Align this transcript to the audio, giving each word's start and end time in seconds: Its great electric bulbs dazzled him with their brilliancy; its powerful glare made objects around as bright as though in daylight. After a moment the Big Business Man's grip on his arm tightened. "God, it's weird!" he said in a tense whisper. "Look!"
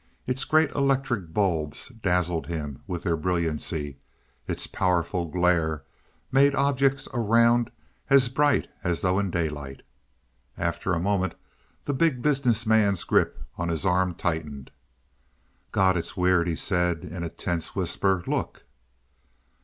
Its 0.25 0.45
great 0.45 0.71
electric 0.71 1.31
bulbs 1.31 1.89
dazzled 1.89 2.47
him 2.47 2.81
with 2.87 3.03
their 3.03 3.15
brilliancy; 3.15 3.99
its 4.47 4.65
powerful 4.65 5.27
glare 5.27 5.83
made 6.31 6.55
objects 6.55 7.07
around 7.13 7.69
as 8.09 8.27
bright 8.27 8.67
as 8.83 9.01
though 9.01 9.19
in 9.19 9.29
daylight. 9.29 9.83
After 10.57 10.93
a 10.95 10.99
moment 10.99 11.35
the 11.83 11.93
Big 11.93 12.23
Business 12.23 12.65
Man's 12.65 13.03
grip 13.03 13.37
on 13.59 13.69
his 13.69 13.85
arm 13.85 14.15
tightened. 14.15 14.71
"God, 15.71 15.95
it's 15.95 16.17
weird!" 16.17 16.47
he 16.47 16.55
said 16.55 17.03
in 17.03 17.21
a 17.23 17.29
tense 17.29 17.75
whisper. 17.75 18.23
"Look!" 18.25 18.63